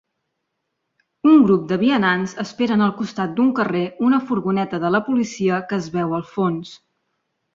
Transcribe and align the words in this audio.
Un 1.31 1.43
grup 1.49 1.65
de 1.71 1.77
vianants 1.81 2.33
esperen 2.45 2.83
al 2.87 2.95
costat 3.03 3.35
d'un 3.39 3.51
carrer 3.61 3.83
una 4.09 4.19
furgoneta 4.31 4.81
de 4.85 4.93
la 4.97 5.05
policia 5.09 5.63
que 5.73 5.79
es 5.83 5.91
veu 5.99 6.19
al 6.21 6.25
fons. 6.33 6.73